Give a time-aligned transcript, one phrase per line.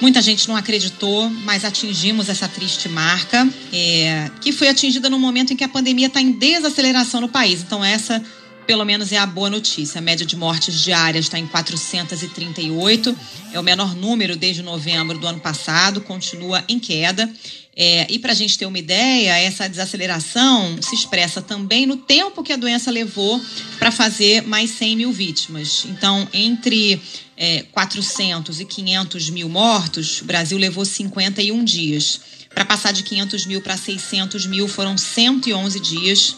[0.00, 5.52] Muita gente não acreditou, mas atingimos essa triste marca, é, que foi atingida no momento
[5.52, 7.62] em que a pandemia está em desaceleração no país.
[7.62, 8.22] Então, essa,
[8.66, 9.98] pelo menos, é a boa notícia.
[9.98, 13.16] A média de mortes diárias está em 438,
[13.52, 17.30] é o menor número desde novembro do ano passado, continua em queda.
[17.76, 22.42] É, e para a gente ter uma ideia, essa desaceleração se expressa também no tempo
[22.42, 23.40] que a doença levou
[23.78, 25.84] para fazer mais 100 mil vítimas.
[25.86, 27.00] Então, entre
[27.36, 32.20] é, 400 e 500 mil mortos, o Brasil levou 51 dias.
[32.54, 36.36] Para passar de 500 mil para 600 mil foram 111 dias.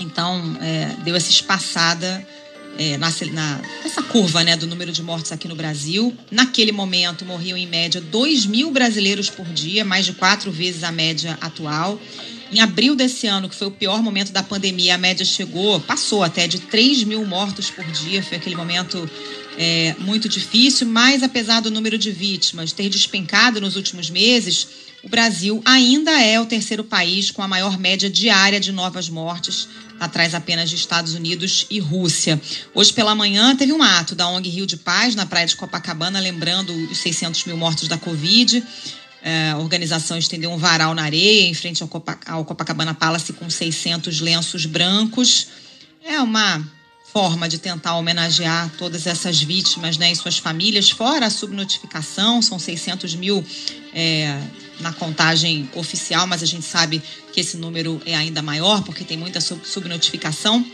[0.00, 2.26] Então, é, deu essa espaçada
[2.78, 6.16] é, na, na, nessa curva né, do número de mortes aqui no Brasil.
[6.30, 10.90] Naquele momento, morriam em média 2 mil brasileiros por dia, mais de quatro vezes a
[10.90, 12.00] média atual.
[12.52, 16.24] Em abril desse ano, que foi o pior momento da pandemia, a média chegou, passou
[16.24, 18.22] até de 3 mil mortos por dia.
[18.22, 19.08] Foi aquele momento
[19.56, 24.66] é, muito difícil, mas apesar do número de vítimas ter despencado nos últimos meses,
[25.02, 29.66] o Brasil ainda é o terceiro país com a maior média diária de novas mortes,
[29.98, 32.40] atrás apenas de Estados Unidos e Rússia.
[32.74, 36.20] Hoje pela manhã teve um ato da ONG Rio de Paz na praia de Copacabana,
[36.20, 38.62] lembrando os 600 mil mortos da Covid.
[39.22, 41.90] É, a organização estendeu um varal na areia em frente ao,
[42.26, 45.48] ao Copacabana Palace com 600 lenços brancos.
[46.04, 46.66] É uma
[47.12, 52.58] forma de tentar homenagear todas essas vítimas né, e suas famílias, fora a subnotificação, são
[52.58, 53.44] 600 mil
[53.92, 54.40] é,
[54.80, 59.16] na contagem oficial, mas a gente sabe que esse número é ainda maior, porque tem
[59.16, 60.64] muita subnotificação.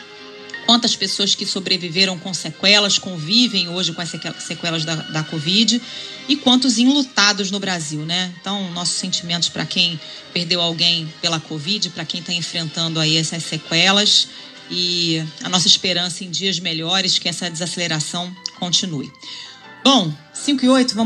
[0.67, 4.11] Quantas pessoas que sobreviveram com sequelas convivem hoje com as
[4.41, 5.81] sequelas da, da Covid
[6.29, 8.35] e quantos enlutados no Brasil, né?
[8.41, 9.99] Então, nossos sentimentos para quem
[10.33, 14.27] perdeu alguém pela Covid, para quem está enfrentando aí essas sequelas
[14.71, 19.11] e a nossa esperança em dias melhores que essa desaceleração continue.
[19.85, 20.95] Bom, 5 e 8, vamos